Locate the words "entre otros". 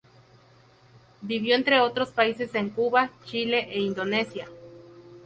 1.55-2.09